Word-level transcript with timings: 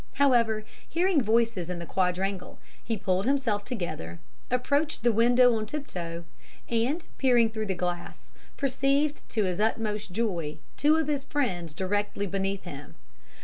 However, 0.13 0.65
hearing 0.89 1.21
voices 1.21 1.69
in 1.69 1.77
the 1.77 1.85
quadrangle, 1.85 2.57
he 2.83 2.97
pulled 2.97 3.27
himself 3.27 3.63
together, 3.63 4.17
approached 4.49 5.03
the 5.03 5.11
window 5.11 5.53
on 5.55 5.67
tiptoe, 5.67 6.25
and, 6.67 7.03
peering 7.19 7.51
through 7.51 7.67
the 7.67 7.75
glass, 7.75 8.31
perceived 8.57 9.19
to 9.29 9.43
his 9.43 9.59
utmost 9.59 10.11
joy 10.11 10.57
two 10.75 10.95
of 10.97 11.05
his 11.07 11.23
friends 11.23 11.75
directly 11.75 12.25
beneath 12.25 12.63
him. 12.63 12.95